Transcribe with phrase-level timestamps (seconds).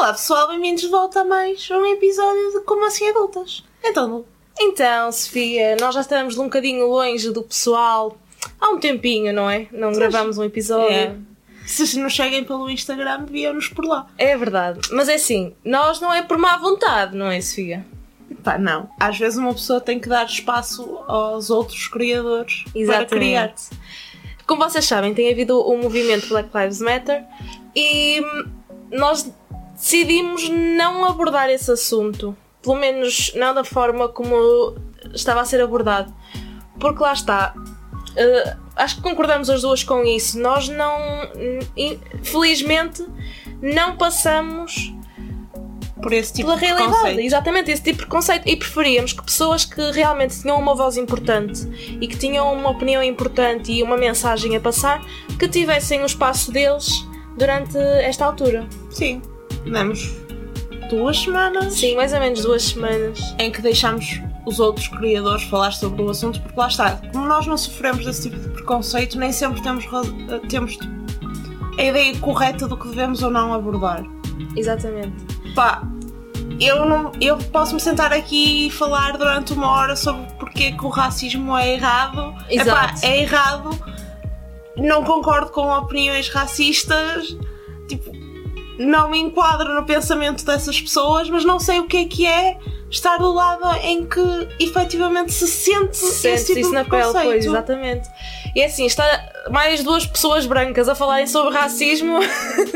[0.00, 3.62] Olá pessoal, bem-vindos de volta a mais um episódio de Como Assim Adultas.
[3.84, 4.24] Então,
[4.58, 8.16] Então, Sofia, nós já estamos um bocadinho longe do pessoal
[8.58, 9.68] há um tempinho, não é?
[9.70, 10.90] Não gravamos um episódio.
[10.90, 11.14] é,
[11.66, 14.06] se nos seguem pelo Instagram, viam-nos por lá.
[14.16, 14.80] É verdade.
[14.90, 17.84] Mas é assim, nós não é por má vontade, não é, Sofia?
[18.42, 18.88] Pá, não.
[18.98, 23.54] Às vezes uma pessoa tem que dar espaço aos outros criadores para criar.
[24.46, 27.22] Como vocês sabem, tem havido o movimento Black Lives Matter
[27.76, 28.50] e hum,
[28.92, 29.30] nós
[29.80, 32.36] decidimos não abordar esse assunto.
[32.62, 34.76] Pelo menos não da forma como
[35.14, 36.14] estava a ser abordado.
[36.78, 37.54] Porque lá está.
[37.56, 40.38] Uh, acho que concordamos as duas com isso.
[40.38, 40.98] Nós não.
[42.22, 43.04] Felizmente,
[43.62, 44.92] não passamos
[46.02, 46.92] por esse tipo pela de realidade.
[46.92, 47.20] preconceito.
[47.20, 48.48] Exatamente, esse tipo de preconceito.
[48.48, 51.66] E preferíamos que pessoas que realmente tinham uma voz importante
[52.00, 55.02] e que tinham uma opinião importante e uma mensagem a passar,
[55.38, 57.06] que tivessem o espaço deles
[57.38, 58.66] durante esta altura.
[58.90, 59.22] Sim.
[59.64, 60.14] Demos
[60.88, 63.34] duas semanas Sim, mais ou menos duas semanas.
[63.38, 67.00] em que deixamos os outros criadores falar sobre o assunto, porque lá está.
[67.12, 70.78] Como nós não sofremos desse tipo de preconceito, nem sempre temos, eh, temos
[71.78, 74.02] a ideia correta do que devemos ou não abordar.
[74.56, 75.12] Exatamente.
[75.54, 75.82] Pá,
[76.58, 80.84] eu, não, eu posso me sentar aqui e falar durante uma hora sobre porque que
[80.84, 82.34] o racismo é errado.
[82.48, 82.98] Exato.
[82.98, 83.70] Epá, é errado.
[84.76, 87.36] Não concordo com opiniões racistas.
[88.80, 92.56] Não me enquadro no pensamento dessas pessoas, mas não sei o que é que é
[92.90, 94.20] estar do lado em que
[94.58, 98.08] efetivamente se sente Sente esse tipo isso na pele, pois, exatamente.
[98.56, 99.04] E é assim, está
[99.50, 102.18] mais duas pessoas brancas a falarem sobre racismo.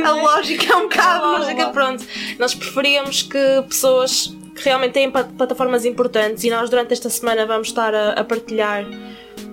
[0.05, 1.27] A lógica é um A bocado.
[1.27, 1.73] lógica, nula.
[1.73, 2.05] pronto.
[2.39, 3.39] Nós preferíamos que
[3.69, 8.11] pessoas que realmente têm plat- plataformas importantes e nós durante esta semana vamos estar a,
[8.13, 8.85] a partilhar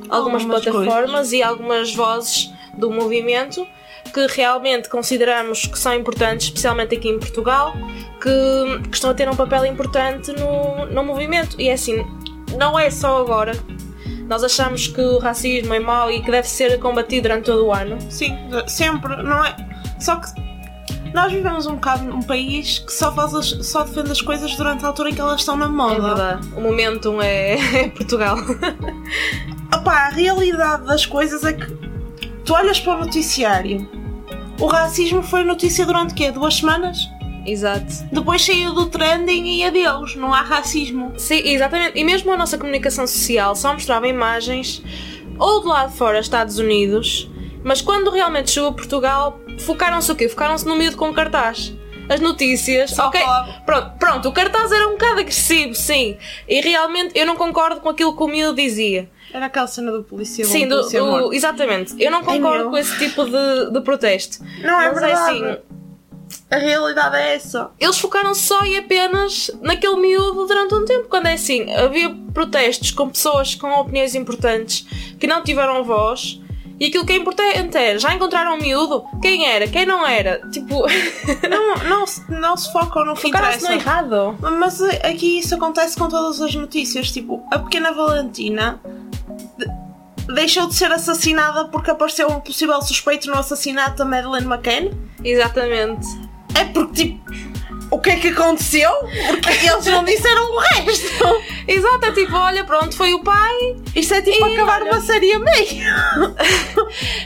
[0.10, 3.66] algumas, Algumas plataformas e algumas vozes do movimento
[4.12, 7.74] que realmente consideramos que são importantes, especialmente aqui em Portugal,
[8.22, 11.56] que, que estão a ter um papel importante no, no movimento.
[11.60, 12.06] E é assim,
[12.58, 13.54] não é só agora.
[14.28, 17.74] Nós achamos que o racismo é mau e que deve ser combatido durante todo o
[17.74, 17.98] ano.
[18.10, 19.54] Sim, sempre, não é?
[20.00, 20.28] Só que
[21.14, 24.86] nós vivemos um bocado num país que só, faz as- só defende as coisas durante
[24.86, 26.02] a altura em que elas estão na É moda.
[26.02, 26.48] verdade.
[26.56, 28.38] O momentum é, é Portugal.
[29.76, 31.66] Opá, a realidade das coisas é que
[32.46, 33.90] tu olhas para o noticiário.
[34.60, 36.32] O racismo foi notícia durante quê?
[36.32, 37.10] Duas semanas?
[37.46, 37.92] Exato.
[38.12, 41.14] Depois saiu do trending e adeus, não há racismo.
[41.18, 41.98] Sim, exatamente.
[41.98, 44.84] E mesmo a nossa comunicação social só mostrava imagens
[45.40, 47.28] ou do lado de fora, Estados Unidos,
[47.64, 50.30] mas quando realmente chegou a Portugal, focaram-se o quê?
[50.30, 51.74] Focaram-se no miúdo com cartaz.
[52.10, 53.22] As notícias, Só ok?
[53.66, 56.18] Pronto, pronto, o cartaz era um bocado agressivo, sim.
[56.48, 59.10] E realmente eu não concordo com aquilo que o miúdo dizia.
[59.34, 61.96] Era aquela cena do polícia bom, Sim, do, polícia do- exatamente.
[61.98, 62.70] Eu não concordo meu.
[62.72, 64.40] com esse tipo de, de protesto.
[64.62, 65.22] Não é Mas verdade.
[65.44, 65.58] assim,
[66.50, 67.72] A realidade é essa.
[67.80, 71.08] eles focaram só e apenas naquele miúdo durante um tempo.
[71.08, 74.86] Quando é assim, havia protestos com pessoas com opiniões importantes
[75.18, 76.42] que não tiveram voz.
[76.82, 79.06] E aquilo que é importante era, já encontraram um miúdo?
[79.22, 79.68] Quem era?
[79.68, 80.42] Quem não era?
[80.50, 80.84] Tipo,
[81.48, 83.90] Não, não, se- não se focam no que focaram-se no interessa.
[83.90, 84.36] errado.
[84.60, 87.12] Mas aqui isso acontece com todas as notícias.
[87.12, 88.82] Tipo, a pequena Valentina
[89.60, 94.90] de- deixou de ser assassinada porque apareceu um possível suspeito no assassinato da Madeleine McCann.
[95.24, 96.08] Exatamente.
[96.56, 97.32] É porque, tipo,
[97.92, 98.90] o que é que aconteceu?
[99.44, 101.42] Porque eles não disseram o resto.
[101.68, 103.76] Exato, é tipo, olha, pronto, foi o pai.
[103.96, 106.36] Isto é tipo E acabar olha- uma série a meio.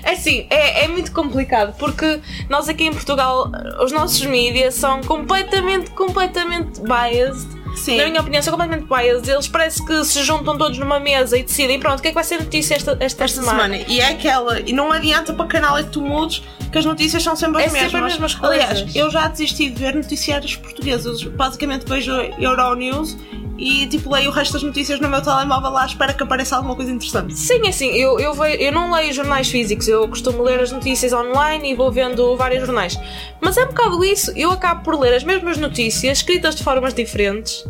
[0.03, 3.50] É assim, é, é muito complicado porque nós aqui em Portugal,
[3.84, 7.47] os nossos mídias são completamente, completamente biased.
[7.75, 7.97] Sim.
[7.97, 9.30] Na minha opinião, são completamente biased.
[9.30, 12.16] Eles parece que se juntam todos numa mesa e decidem, pronto, o que é que
[12.16, 13.63] vai ser notícia esta, esta, Esta semana?
[13.75, 13.86] semana.
[13.88, 14.59] E é aquela.
[14.62, 16.41] E não adianta para canal é que tu mudes
[16.72, 18.03] que as notícias são sempre as É sempre mesmas.
[18.03, 18.69] as mesmas coisas.
[18.69, 21.24] Aliás, eu já desisti de ver noticiários portugueses.
[21.24, 23.16] Basicamente vejo Euronews
[23.57, 26.75] e tipo leio o resto das notícias no meu telemóvel lá espera que apareça alguma
[26.75, 27.33] coisa interessante.
[27.33, 31.13] Sim, assim, eu, eu, ve- eu não leio jornais físicos, eu costumo ler as notícias
[31.13, 32.97] online e vou vendo vários jornais.
[33.41, 36.93] Mas é um bocado isso, eu acabo por ler as mesmas notícias, escritas de formas
[36.93, 37.63] diferentes.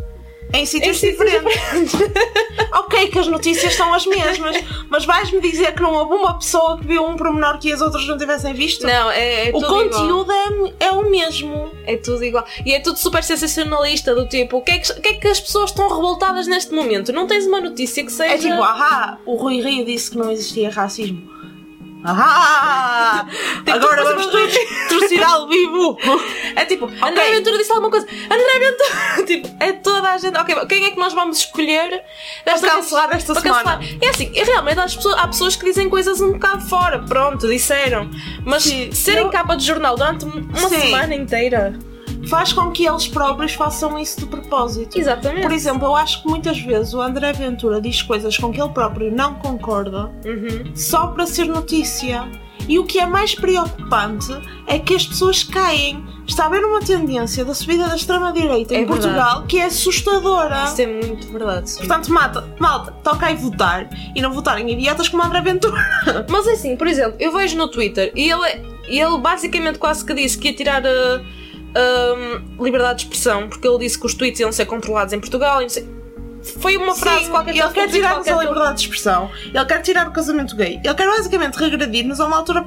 [0.52, 1.94] Em sítios Em sítios diferentes.
[2.72, 4.56] ok, que as notícias são as mesmas,
[4.88, 8.06] mas vais-me dizer que não houve uma pessoa que viu um pormenor que as outras
[8.06, 8.86] não tivessem visto?
[8.86, 9.84] Não, é, é O tudo igual.
[9.84, 11.70] conteúdo é, é o mesmo.
[11.84, 12.46] É tudo igual.
[12.64, 15.40] E é tudo super sensacionalista, do tipo, o que, é que, que é que as
[15.40, 17.12] pessoas estão revoltadas neste momento?
[17.12, 18.34] Não tens uma notícia que seja.
[18.34, 21.35] É tipo, ahá, o Rui Rio disse que não existia racismo.
[22.06, 23.26] Ahá!
[23.66, 25.98] Agora vamos sobre o todos torciná-lo vivo!
[26.54, 28.06] É tipo, André Ventura disse alguma coisa.
[28.06, 29.26] André Ventura.
[29.26, 30.36] tipo, é toda a gente.
[30.38, 32.02] Ok, quem é que nós vamos escolher
[32.44, 33.64] desta Para cancelar esta para semana.
[33.78, 33.98] cancelar?
[34.00, 37.00] É assim, realmente há pessoas, há pessoas que dizem coisas um bocado fora.
[37.00, 38.08] Pronto, disseram.
[38.44, 40.80] Mas Sim, serem eu- capa de jornal durante uma Sim.
[40.80, 41.78] semana inteira.
[42.28, 44.98] Faz com que eles próprios façam isso de propósito.
[44.98, 45.42] Exatamente.
[45.42, 48.70] Por exemplo, eu acho que muitas vezes o André Ventura diz coisas com que ele
[48.70, 50.72] próprio não concorda Uhum.
[50.74, 52.28] só para ser notícia.
[52.68, 54.26] E o que é mais preocupante
[54.66, 56.04] é que as pessoas caem.
[56.26, 59.00] Está a haver uma tendência da subida da extrema-direita É em verdade.
[59.02, 60.64] Portugal que é assustadora.
[60.64, 61.70] Isso é muito verdade.
[61.70, 61.78] sim.
[61.78, 65.80] Portanto, mata, malta, toca aí votar e não votarem em idiotas como André Ventura.
[66.28, 70.04] Mas é assim, por exemplo, eu vejo no Twitter e ele, e ele basicamente quase
[70.04, 71.20] que disse que ia tirar a,
[71.78, 75.60] a liberdade de expressão, porque ele disse que os tweets iam ser controlados em Portugal.
[75.60, 75.88] e não sei-
[76.60, 79.30] Foi uma frase Sim, qualquer ele quer que eu vi tirar-nos a liberdade de expressão,
[79.52, 82.64] ele quer tirar o casamento gay, ele quer basicamente regredir-nos a uma altura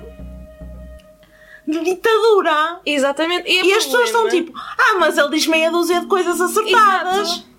[1.68, 2.80] de ditadura.
[2.86, 3.48] Exatamente.
[3.50, 6.08] E, é E as pessoas estão problema- tipo, ah, mas ele diz meia dúzia de
[6.08, 7.28] coisas acertadas.
[7.30, 7.50] Exato.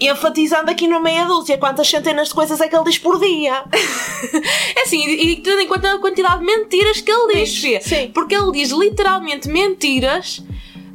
[0.00, 3.64] Enfatizando aqui no meia dúzia quantas centenas de coisas é que ele diz por dia.
[4.76, 8.10] É assim, e, e tendo em conta a quantidade de mentiras que ele diz, sim.
[8.14, 10.42] Porque ele diz literalmente mentiras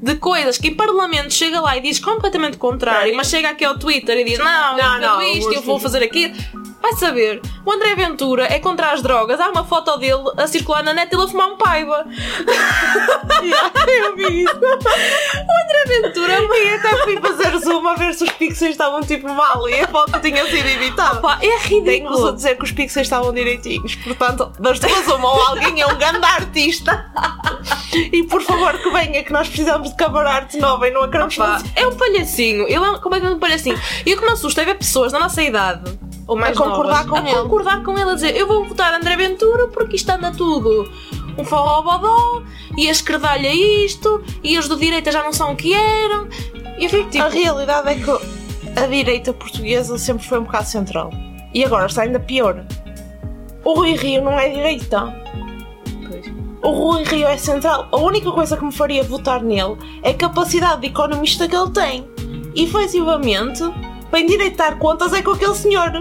[0.02, 3.18] de coisas que em Parlamento chega lá e diz completamente contrário, Sim.
[3.18, 5.80] mas chega aqui ao Twitter e diz: Não, Não, eu não, isto, eu eu vou
[5.80, 6.34] fazer aquilo.
[6.82, 9.40] Vai saber, o André Ventura é contra as drogas.
[9.40, 12.06] Há uma foto dele a circular na net e ele a fumar um paiva.
[13.88, 14.56] Eu vi isso.
[14.56, 17.45] O André Ventura E até fui fazer
[17.96, 21.20] a ver se os pixels estavam tipo mal e a foto tinha sido editada.
[21.22, 22.32] pá, é Tenho-vos a ridículo.
[22.34, 23.96] dizer que os pixels estavam direitinhos.
[23.96, 27.12] Portanto, das duas uma, ou alguém é um grande artista.
[28.12, 31.08] E por favor que venha que nós precisamos de cover art nova e não a
[31.10, 31.72] queremos Pá, fazer.
[31.76, 32.64] é um palhacinho.
[32.66, 33.80] Ele é um- completamente um palhacinho.
[34.06, 35.98] E o que me assusta é ver pessoas da nossa idade,
[36.28, 37.42] ou mais A concordar novas, com a ele.
[37.44, 40.92] concordar com ele, a dizer eu vou votar André Ventura porque isto anda tudo
[41.38, 42.44] um forró bodó,
[42.78, 46.28] e a esquerdalha isto, e os do direita já não são o que eram.
[46.78, 47.24] E eu fico tipo.
[47.24, 51.10] A realidade é que a direita portuguesa sempre foi um bocado central.
[51.54, 52.66] E agora está ainda pior.
[53.64, 55.16] O Rui Rio não é direita.
[56.08, 56.26] Pois.
[56.62, 57.88] O Rui Rio é central.
[57.92, 61.72] A única coisa que me faria votar nele é a capacidade de economista que ele
[61.72, 62.08] tem.
[62.54, 63.64] E efetivamente,
[64.10, 65.92] para endireitar contas é com aquele senhor.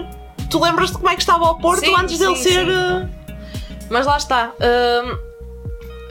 [0.49, 2.65] Tu lembras-te como é que estava ao Porto Sim, antes dele sim, ser.
[2.65, 2.71] sim.
[2.71, 3.07] eh,
[3.89, 4.51] Mas lá está.
[4.59, 5.17] hum,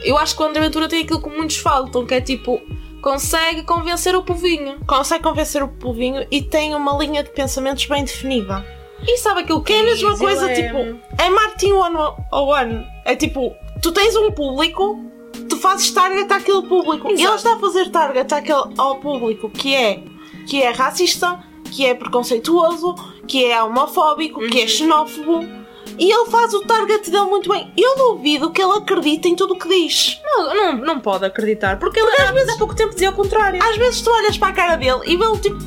[0.03, 2.61] eu acho que o André Ventura tem aquilo que muitos faltam, que é tipo.
[3.05, 4.79] Consegue convencer o povinho.
[4.87, 8.65] consegue convencer o povinho e tem uma linha de pensamentos bem definida.
[9.07, 10.77] E sabe aquilo que Que é a mesma coisa, tipo,
[11.21, 11.95] é marketing one
[12.31, 12.83] ano.
[13.05, 14.99] É tipo, tu tens um público,
[15.47, 17.11] tu fazes target àquele público.
[17.11, 17.27] E Exato.
[17.29, 20.01] ele está a fazer target àquele, ao público que é,
[20.47, 21.39] que é racista,
[21.71, 22.95] que é preconceituoso,
[23.27, 24.63] que é homofóbico, que Uhum.
[24.63, 25.64] é xenófobo.
[25.97, 27.71] E ele faz o target dele muito bem.
[27.77, 30.19] Eu duvido que ele acredite em tudo o que diz.
[30.23, 33.61] Não, não, não pode acreditar, porque ele às vezes há pouco tempo dizia o contrário.
[33.63, 35.57] Às vezes tu olhas para a cara dele e vê-lo tipo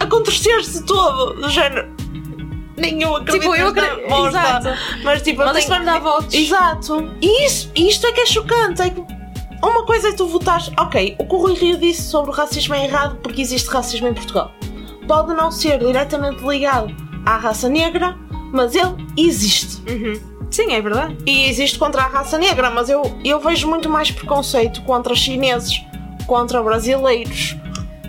[0.00, 1.92] a contorcer-se todo, do género.
[2.76, 4.28] Nem eu acredito Tipo, eu acredito- bosta.
[4.38, 4.68] exato.
[5.04, 6.34] Mas tipo, Mas isto tenho- vai me dar votos.
[6.34, 7.10] Exato.
[7.22, 8.82] E isso, isto é que é chocante.
[8.82, 9.00] É que
[9.62, 12.74] uma coisa é tu votares, ok, o que o Rui Rio disse sobre o racismo
[12.74, 14.50] é errado porque existe racismo em Portugal.
[15.06, 16.94] Pode não ser diretamente ligado
[17.24, 18.16] à raça negra,
[18.54, 19.82] mas ele existe.
[19.90, 20.20] Uhum.
[20.50, 21.16] Sim, é verdade.
[21.26, 25.80] E existe contra a raça negra, mas eu, eu vejo muito mais preconceito contra chineses,
[26.26, 27.56] contra brasileiros,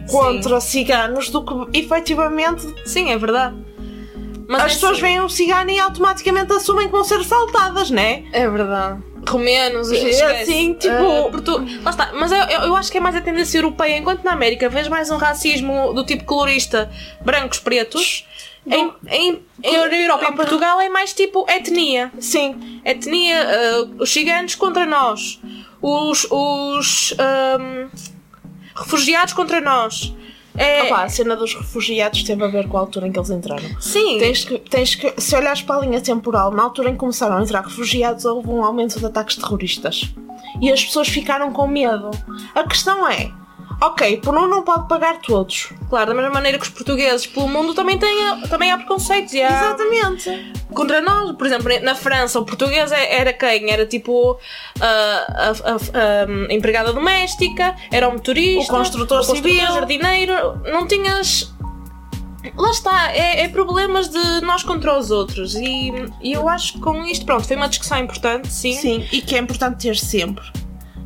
[0.10, 3.56] contra ciganos do que efetivamente Sim, é verdade.
[4.48, 8.24] Mas as é pessoas veem um cigano e automaticamente assumem que vão ser assaltadas, né?
[8.32, 9.02] É verdade.
[9.28, 12.12] Romenos, É assim, tipo- Ah, portu- Lá está.
[12.14, 14.88] Mas eu, eu, eu acho que é mais a tendência europeia, enquanto na América vês
[14.88, 16.92] mais um racismo do tipo colorista,
[17.22, 18.28] brancos, pretos.
[18.68, 22.12] Em, em, em Europa, em Portugal, é mais tipo etnia.
[22.20, 25.40] Sim, Etnia, ah, os ciganos contra nós.
[25.82, 27.90] Os, os ahm,
[28.76, 30.14] refugiados contra nós.
[30.58, 33.30] É, Opa, a cena dos refugiados teve a ver com a altura em que eles
[33.30, 33.70] entraram.
[33.82, 34.18] sim.
[34.18, 37.38] Tens que, tens que, se olhares para a linha temporal, na altura em que começaram
[37.38, 40.14] a entrar refugiados, houve um aumento de ataques terroristas.
[40.62, 42.10] E as pessoas ficaram com medo.
[42.54, 43.32] A questão é:
[43.82, 45.70] ok, por um não pode pagar todos.
[45.90, 49.34] Claro, da mesma maneira que os portugueses pelo mundo também, têm, também há preconceitos.
[49.34, 50.54] E há, Exatamente.
[50.74, 51.32] contra nós.
[51.36, 53.72] Por exemplo, na França, o português é- era quem?
[53.72, 54.38] Era tipo
[54.80, 59.66] a, a- a- a empregada doméstica, era o motorista, O construtor civil.
[59.68, 60.34] jardineiro.
[60.72, 61.54] Não tinhas.
[62.56, 65.56] Lá está, é, é problemas de nós contra os outros.
[65.56, 65.92] E,
[66.22, 68.74] e eu acho que com isto, pronto, foi uma discussão importante, sim.
[68.74, 70.46] Sim, e que é importante ter sempre.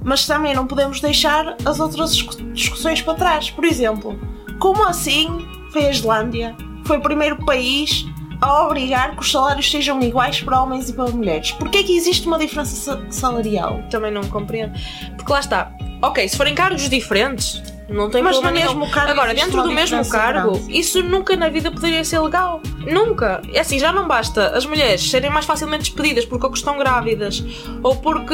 [0.03, 3.50] Mas também não podemos deixar as outras discu- discussões para trás.
[3.50, 4.20] Por exemplo,
[4.60, 6.56] como assim foi a Islândia?
[6.86, 8.06] Foi o primeiro país
[8.41, 11.51] a obrigar que os salários sejam iguais para homens e para mulheres.
[11.51, 13.84] Porquê é que existe uma diferença sa- salarial?
[13.91, 14.72] Também não compreendo.
[15.18, 19.34] Porque lá está, ok, se forem cargos diferentes, não tem Mas no mesmo cargo Agora,
[19.34, 20.79] dentro do mesmo cargo, grande.
[20.79, 22.62] isso nunca na vida poderia ser legal.
[22.89, 23.41] Nunca.
[23.53, 26.77] É assim, já não basta as mulheres serem mais facilmente despedidas porque ou que estão
[26.77, 27.44] grávidas
[27.84, 28.34] ou porque.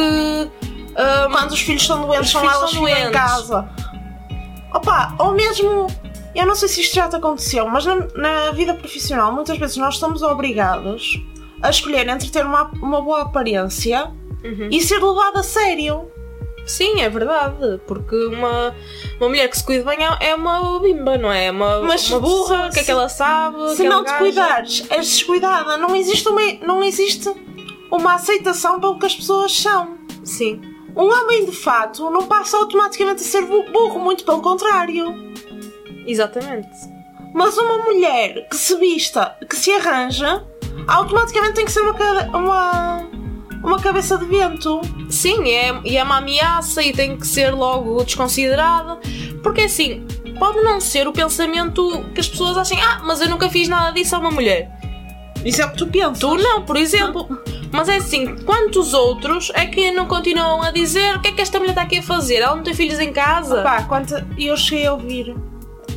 [1.31, 3.69] Quando os filhos estão doentes, Os são elas que em casa.
[4.73, 5.87] Opa, ou mesmo.
[6.33, 9.77] Eu não sei se isto já te aconteceu, mas na, na vida profissional muitas vezes
[9.77, 11.17] nós estamos obrigados
[11.61, 14.11] a escolher entre ter uma, uma boa aparência
[14.69, 16.11] e ser levado a sério.
[16.65, 17.79] Sim, é verdade.
[17.87, 18.75] Porque uma,
[19.19, 21.45] uma mulher que se cuida bem é- é uma bimba, não é?
[21.45, 23.75] É Uma, Mas uma burra, o que é que ela sabe?
[23.75, 24.17] Se não te gaja.
[24.19, 25.77] cuidares, és descuidada.
[25.77, 27.31] Não existe uma, não existe
[27.89, 29.95] uma aceitação pelo que as pessoas são.
[30.23, 30.59] Sim.
[30.95, 35.13] Um homem de fato não passa automaticamente a ser bu- burro, muito pelo contrário.
[36.07, 36.69] Exatamente.
[37.33, 40.43] Mas uma mulher que se vista, que se arranja,
[40.87, 41.93] automaticamente tem que ser uma,
[42.37, 43.09] uma,
[43.61, 44.79] uma cabeça de vento.
[45.09, 48.97] Sim, é, e é uma ameaça e tem que ser logo desconsiderada.
[49.43, 50.05] Porque assim,
[50.39, 53.91] pode não ser o pensamento que as pessoas achem, ah, mas eu nunca fiz nada
[53.91, 54.71] disso a uma mulher.
[55.43, 56.19] Isso é o que tu pensas.
[56.19, 57.27] Tu não, por exemplo.
[57.75, 61.41] Mas é assim, quantos outros é que não continuam a dizer o que é que
[61.41, 62.35] esta mulher está aqui a fazer?
[62.35, 63.61] Ela não tem filhos em casa?
[63.63, 65.35] Pá, quanto eu cheguei a ouvir,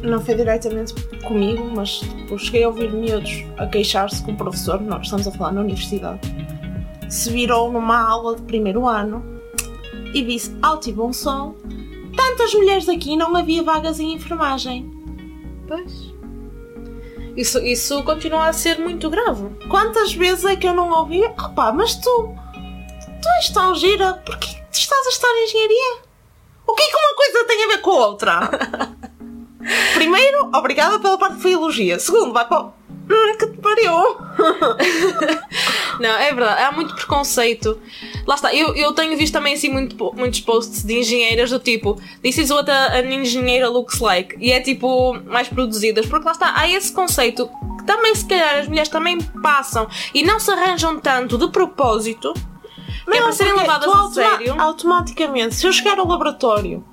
[0.03, 0.93] não foi diretamente
[1.23, 5.31] comigo, mas tipo, cheguei a ouvir miúdos a queixar-se com o professor, nós estamos a
[5.31, 6.21] falar na universidade,
[7.09, 9.25] se virou numa aula de primeiro ano
[10.13, 11.55] e disse alto e bom som:
[12.17, 14.91] tantas mulheres aqui não havia vagas em enfermagem.
[15.69, 16.13] Pois.
[17.39, 19.49] Isso, isso continua a ser muito grave.
[19.71, 21.25] Quantas vezes é que eu não ouvi?
[21.25, 22.35] Opá, mas tu,
[23.23, 25.99] tu és tão gira, porquê que estás a estudar engenharia?
[26.67, 28.51] O que é que uma coisa tem a ver com a outra?
[29.95, 32.01] Primeiro, obrigada pela parte que foi elogia.
[32.01, 32.73] Segundo, vai para o...
[32.91, 33.95] Hum, que te pariu.
[36.01, 37.81] Não, é verdade, há muito preconceito.
[38.29, 41.99] Lá está, eu, eu tenho visto também assim muito, muitos posts de engenheiras do tipo
[42.23, 44.37] This is what a- an engenheira looks like.
[44.39, 48.59] E é tipo mais produzidas, porque lá está, há esse conceito que também se calhar
[48.59, 52.35] as mulheres também passam e não se arranjam tanto de propósito.
[53.11, 54.61] que é para serem levadas a sério.
[54.61, 56.85] Automaticamente, se eu chegar ao laboratório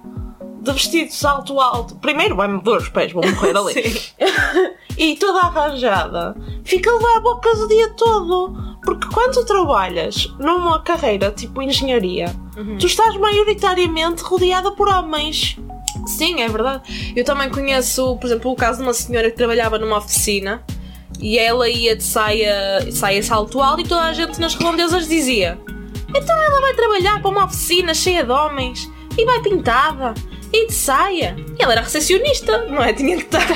[0.61, 4.01] de vestido salto alto, primeiro vai-me doer os pés, vou morrer ali.
[4.97, 8.64] E toda arranjada, fica levar a boca o dia todo.
[8.85, 12.77] Porque quando tu trabalhas numa carreira tipo engenharia, Uhum.
[12.77, 15.57] tu estás maioritariamente rodeada por homens.
[16.05, 17.13] Sim, é verdade.
[17.15, 20.63] Eu também conheço, por exemplo, o caso de uma senhora que trabalhava numa oficina
[21.19, 25.57] e ela ia de saia, saia salto alto e toda a gente nas redondezas dizia
[26.17, 30.13] então ela vai trabalhar para uma oficina cheia de homens e vai pintada
[30.51, 31.35] e de saia.
[31.57, 32.93] E ela era recepcionista, não é?
[32.93, 33.47] Tinha que estar.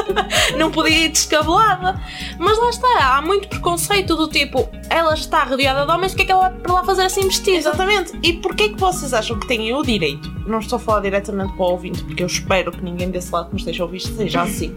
[0.58, 2.00] não podia ir descabelada.
[2.38, 6.22] Mas lá está, há muito preconceito do tipo, ela está rodeada de homens, o que
[6.22, 7.56] é que ela vai para lá fazer assim vestida?
[7.56, 8.18] Exatamente.
[8.22, 10.28] E porquê que vocês acham que têm o direito?
[10.46, 13.46] Não estou a falar diretamente para o ouvinte, porque eu espero que ninguém desse lado
[13.46, 14.76] que nos esteja ouvir seja assim.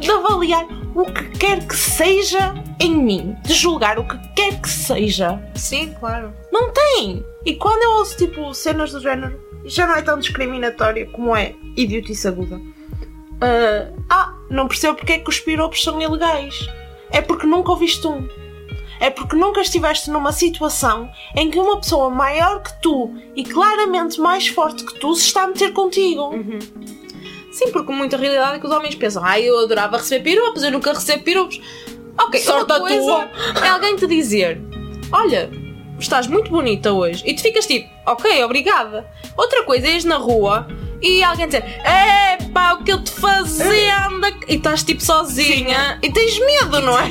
[0.00, 3.36] De avaliar o que quer que seja em mim.
[3.44, 5.40] De julgar o que quer que seja.
[5.54, 6.32] Sim, claro.
[6.52, 7.24] Não tem!
[7.44, 11.54] E quando eu ouço tipo cenas do género, já não é tão discriminatória como é
[11.76, 12.60] idiotice aguda.
[13.40, 16.68] Ah, ah, não percebo porque é que os piropos são ilegais.
[17.10, 18.28] É porque nunca ouviste um.
[19.00, 24.20] É porque nunca estiveste numa situação em que uma pessoa maior que tu e claramente
[24.20, 26.32] mais forte que tu se está a meter contigo.
[27.52, 30.72] Sim, porque muita realidade é que os homens pensam, ah, eu adorava receber piropos, eu
[30.72, 31.60] nunca recebo piropos.
[32.20, 33.64] Ok, Sorte outra a coisa tua.
[33.64, 34.60] É alguém te dizer,
[35.12, 35.48] olha,
[35.98, 37.22] estás muito bonita hoje.
[37.26, 39.06] E tu ficas tipo, ok, obrigada.
[39.36, 40.66] Outra coisa é ires na rua
[41.00, 44.32] e alguém dizer, é pá, o que eu te fazia, anda.
[44.48, 47.08] E estás tipo sozinha e tens medo, não é?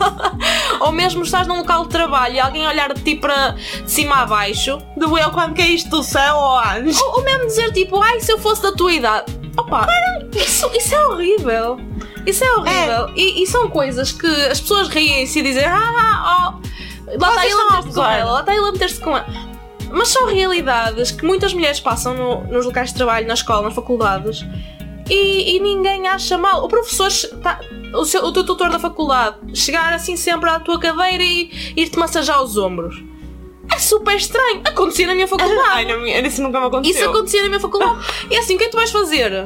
[0.80, 4.22] Ou mesmo estás num local de trabalho e alguém olhar de ti para de cima
[4.22, 6.98] a baixo Do eu quando caíste do céu ao anjo.
[7.02, 9.32] ou, ou mesmo dizer tipo, ai, se eu fosse da tua idade.
[9.56, 9.86] Opa,
[10.34, 11.78] isso, isso é horrível.
[12.26, 13.10] Isso é horrível.
[13.14, 16.68] E, e são coisas que as pessoas riem-se e dizem, ah, oh,
[17.20, 19.16] lá está ele a estão a meter-se com ela, lá está ele a meter-se com
[19.16, 19.26] ela.
[19.90, 23.74] Mas são realidades que muitas mulheres passam no- nos locais de trabalho, na escola, nas
[23.74, 24.44] faculdades
[25.10, 26.64] e, e ninguém acha mal.
[26.64, 27.10] O professor,
[27.42, 27.60] tá-
[27.94, 31.98] o, seu- o teu tutor da faculdade, chegar assim sempre à tua cadeira e ir-te
[31.98, 33.02] massajar os ombros.
[33.70, 34.62] É super estranho.
[34.64, 35.92] Acontecia na minha faculdade.
[35.92, 37.00] Ai, isso nunca me aconteceu.
[37.00, 37.98] Isso acontecia na minha faculdade.
[38.30, 39.44] E assim, o que é que tu vais fazer?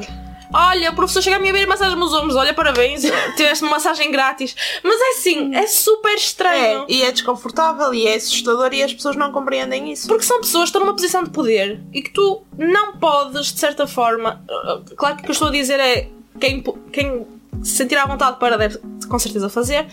[0.53, 2.35] Olha, o professor chega a minha beira e massagem os ombros.
[2.35, 3.01] Olha, parabéns,
[3.35, 4.55] tiveste uma massagem grátis.
[4.83, 6.85] Mas é assim, é super É, estranho.
[6.87, 10.07] e é desconfortável e é assustador e as pessoas não compreendem isso.
[10.07, 13.59] Porque são pessoas que estão numa posição de poder e que tu não podes, de
[13.59, 14.41] certa forma.
[14.49, 16.07] uh, Claro que o que eu estou a dizer é
[16.39, 16.63] quem,
[16.93, 17.27] quem
[17.63, 19.85] se sentir à vontade para deve com certeza fazer.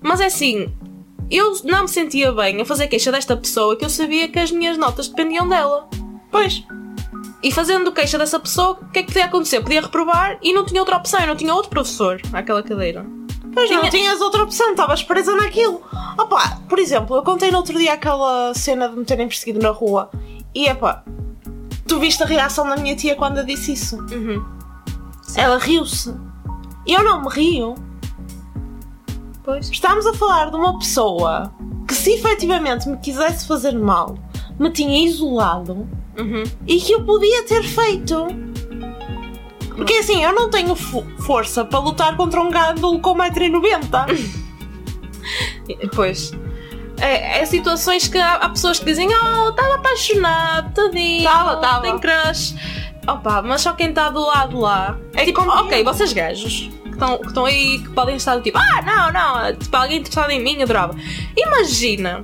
[0.00, 0.72] Mas é assim,
[1.30, 4.50] eu não me sentia bem a fazer queixa desta pessoa que eu sabia que as
[4.50, 5.88] minhas notas dependiam dela.
[6.30, 6.62] Pois.
[7.42, 9.60] E fazendo queixa dessa pessoa, o que é que podia acontecer?
[9.60, 13.04] Podia reprovar e não tinha outra opção, eu não tinha outro professor àquela cadeira.
[13.52, 15.82] Pois não Tinha- tinhas outra opção, estavas presa naquilo.
[16.16, 19.70] Opa, por exemplo, eu contei no outro dia aquela cena de me terem perseguido na
[19.70, 20.10] rua
[20.54, 21.02] e epá,
[21.86, 23.96] tu viste a reação da minha tia quando eu disse isso.
[24.10, 24.42] Uhum.
[25.34, 26.14] Ela riu-se.
[26.86, 27.74] Eu não me rio.
[29.44, 29.68] Pois.
[29.70, 31.52] Estamos a falar de uma pessoa
[31.86, 34.16] que, se efetivamente me quisesse fazer mal,
[34.58, 35.88] me tinha isolado
[36.18, 36.44] Uhum.
[36.66, 38.26] e que eu podia ter feito.
[39.74, 44.42] Porque assim, eu não tenho fo- força para lutar contra um gândulo com 1,90m.
[45.94, 46.32] Pois.
[47.00, 51.82] É, é situações que há, há pessoas que dizem Oh, estava apaixonado, tadinho, Tava, tava.
[51.82, 52.54] tem crush.
[53.08, 54.96] Opa, mas só quem está do lado lá.
[55.14, 55.64] É tipo, compreendo.
[55.66, 59.12] ok, vocês gajos que estão que estão aí, que podem estar do tipo, ah, não,
[59.12, 60.94] não, tipo, alguém interessado em mim, adorava.
[61.36, 62.22] Imagina.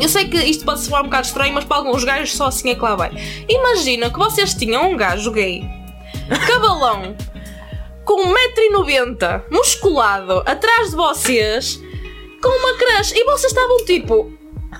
[0.00, 2.70] Eu sei que isto pode soar um bocado estranho, mas para alguns gajos só assim
[2.70, 3.10] é que lá vai.
[3.48, 5.64] Imagina que vocês tinham um gajo gay,
[6.46, 7.16] cabalão,
[8.04, 11.80] com 1,90m, musculado, atrás de vocês,
[12.42, 14.37] com uma crush, e vocês estavam tipo.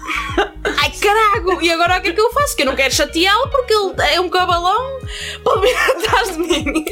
[0.81, 1.61] Ai carago!
[1.62, 2.57] E agora o que é que eu faço?
[2.57, 4.99] Que eu não quero chateá-lo porque ele é um cabalão
[5.43, 6.85] para vir atrás de mim.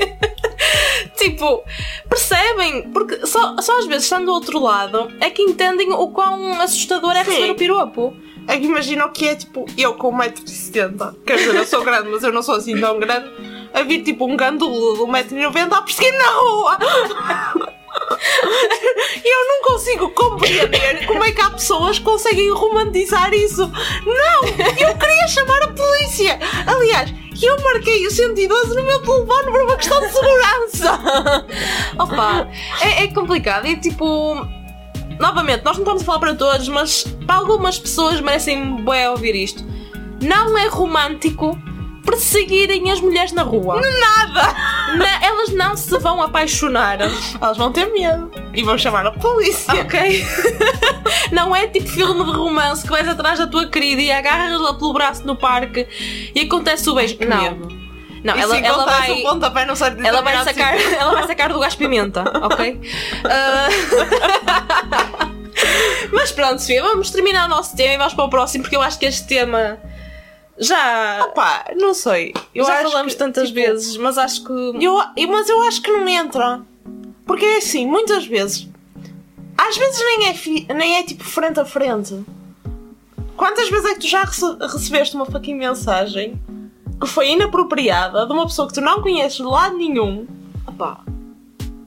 [1.16, 1.62] tipo,
[2.08, 2.90] percebem?
[2.90, 7.12] Porque só, só às vezes estando do outro lado é que entendem o quão assustador
[7.12, 7.50] é receber Sim.
[7.50, 8.16] o piropo.
[8.48, 11.16] É que imagina o que é tipo eu com 1,70m.
[11.26, 13.28] Quer dizer, eu sou grande, mas eu não sou assim tão grande.
[13.74, 16.78] A vir tipo um gândulo de 1,90m a perseguir na rua.
[19.24, 23.70] Eu não consigo compreender como é que há pessoas que conseguem romantizar isso.
[24.04, 24.44] Não!
[24.78, 26.38] Eu queria chamar a polícia!
[26.66, 31.44] Aliás, eu marquei o 112 no meu telefone por uma questão de segurança!
[31.98, 32.48] Opa,
[32.80, 33.66] é, é complicado.
[33.66, 34.46] E tipo.
[35.18, 39.34] Novamente, nós não estamos a falar para todos, mas para algumas pessoas merecem bem ouvir
[39.34, 39.64] isto.
[40.20, 41.58] Não é romântico
[42.06, 43.80] perseguirem as mulheres na rua.
[43.82, 44.54] Nada!
[44.96, 46.98] Na- elas não se vão apaixonar.
[47.00, 49.74] Elas vão ter medo e vão chamar a polícia.
[49.74, 50.24] Ok?
[51.32, 54.92] Não é tipo filme de romance que vais atrás da tua querida e agarras-la pelo
[54.92, 55.86] braço no parque
[56.34, 57.16] e acontece o beijo.
[57.18, 57.42] Que Não.
[57.42, 57.68] medo.
[58.24, 59.10] Não, E ela, ela vai.
[59.12, 62.80] o pontapé no certo Ela vai, determinado sacar, ela vai sacar do gás pimenta, ok?
[63.24, 63.68] Ah,
[66.12, 68.82] Mas pronto, Sofia, vamos terminar o nosso tema e vamos para o próximo, porque eu
[68.82, 69.78] acho que este tema
[70.58, 72.32] já, Pá, não sei.
[72.54, 74.52] Eu já falamos que, tantas tipo, vezes, mas acho que.
[74.84, 76.60] Eu, mas eu acho que não entra.
[77.26, 78.68] Porque é assim, muitas vezes.
[79.58, 82.14] Às vezes nem é, fi- nem é tipo frente a frente.
[83.36, 86.40] Quantas vezes é que tu já rece- recebeste uma fucking mensagem
[87.00, 90.26] que foi inapropriada de uma pessoa que tu não conheces de lado nenhum?
[90.66, 91.00] Opá,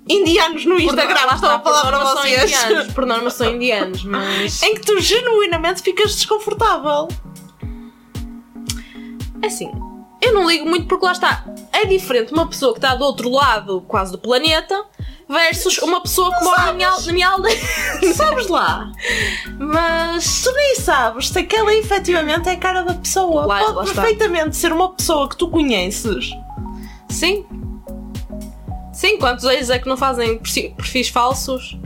[0.08, 2.43] Indianos no por Instagram, lá estou a por falar para vocês.
[2.51, 4.62] indianos, por norma são indianos, mas.
[4.63, 7.08] Em que tu genuinamente ficas desconfortável.
[9.41, 9.71] É assim,
[10.21, 11.45] eu não ligo muito porque lá está.
[11.71, 14.84] É diferente uma pessoa que está do outro lado, quase do planeta,
[15.28, 17.60] versus uma pessoa que mora na minha, al- na minha aldeia.
[18.13, 18.91] Sabes lá?
[19.58, 20.41] Mas.
[20.43, 23.45] Tu nem sabes se aquela efetivamente é a cara da pessoa.
[23.45, 24.02] Lá- Pode lá está.
[24.02, 26.32] perfeitamente ser uma pessoa que tu conheces.
[27.08, 27.45] Sim.
[28.93, 31.78] Sim, quantos ex é que não fazem perfis falsos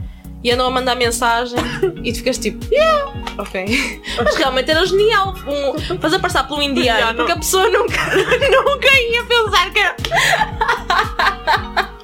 [0.44, 1.58] e andam a mandar mensagem
[2.04, 4.02] e tu ficas tipo, yeah, ok.
[4.22, 7.16] Mas realmente era genial um, fazer passar um indiano, Indiano.
[7.16, 9.96] porque a pessoa nunca, nunca ia pensar que era.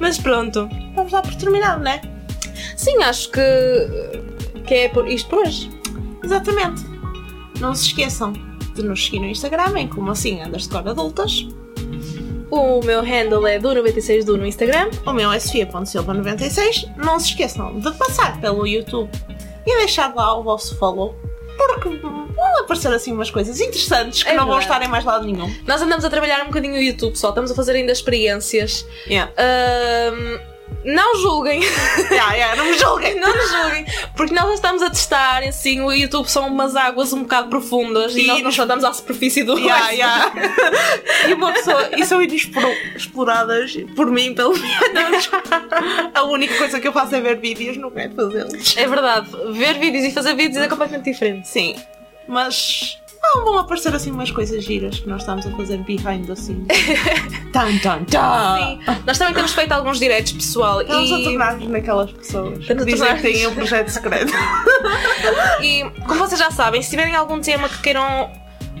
[0.00, 0.68] Mas pronto.
[0.94, 2.00] Vamos dar por terminado, não é?
[2.76, 3.40] Sim, acho que,
[4.66, 5.70] que é por isto por hoje.
[6.22, 6.82] Exatamente.
[7.60, 8.32] Não se esqueçam
[8.74, 11.46] de nos seguir no Instagram em como assim andas de cor adultas.
[12.50, 14.90] O meu handle é do96do no Instagram.
[15.04, 16.94] O meu é sofia.silva96.
[16.96, 19.10] Não se esqueçam de passar pelo YouTube
[19.66, 21.14] e deixar lá o vosso follow.
[21.56, 22.26] Porque vão
[22.60, 24.72] aparecer assim umas coisas interessantes que É não vão verdade.
[24.74, 25.52] estar em mais lado nenhum.
[25.66, 28.86] Nós andamos a trabalhar um bocadinho o YouTube só, estamos a fazer ainda experiências.
[29.08, 29.32] Yeah.
[30.84, 31.60] Não julguem,
[32.10, 33.18] yeah, yeah, não me julguem.
[33.18, 33.84] não nos julguem,
[34.16, 38.22] porque nós estamos a testar, assim, o YouTube são umas águas um bocado profundas e,
[38.22, 40.32] E nós não só estamos à superfície do Yeah, yeah.
[41.28, 45.30] e uma pessoa, e são exploradas por mim, pelo menos.
[46.14, 48.76] A única coisa que eu faço é ver vídeos, não quero fazê-los.
[48.76, 51.48] É verdade, ver vídeos e fazer vídeos é completamente diferente.
[51.48, 51.74] Sim,
[52.26, 56.66] mas não vão aparecer assim umas coisas giras que nós estamos a fazer behind assim.
[57.52, 58.56] tan, tan, tan.
[58.58, 62.74] Sim, nós também temos feito alguns directs, pessoal, Estamos a e, tornar-nos naquelas pessoas a
[62.74, 64.32] que dizem que têm um projeto secreto.
[65.62, 68.30] e como vocês já sabem, se tiverem algum tema que queiram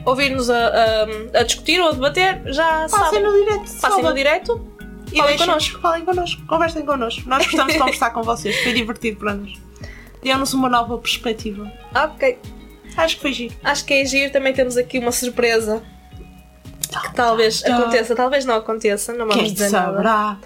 [0.04, 3.22] ouvir-nos a, a- a discutir ou a debater, já Passem sabem.
[3.22, 3.80] no direto.
[3.80, 4.68] Passem no direto.
[5.12, 5.80] E falem deixem- connosco.
[5.80, 6.42] Falem connosco.
[6.46, 7.22] Conversem connosco.
[7.28, 8.56] Nós gostamos de conversar com vocês.
[8.62, 9.52] Foi divertido para nós.
[10.22, 11.70] Deu-nos uma nova perspectiva.
[11.94, 12.38] Ok.
[12.98, 13.54] Acho que foi giro.
[13.62, 14.32] Acho que é giro.
[14.32, 15.82] Também temos aqui uma surpresa.
[17.02, 17.76] Que talvez tá.
[17.76, 19.12] aconteça, talvez não aconteça.
[19.12, 19.92] Não vamos Quem dizer nada.
[19.92, 20.38] saberá?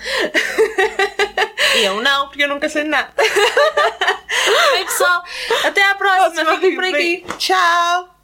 [1.82, 3.10] eu não, porque eu nunca sei nada.
[4.72, 5.22] Bem, pessoal,
[5.64, 6.54] até à próxima.
[6.56, 7.24] Fiquem por aqui.
[7.38, 8.12] Tchau!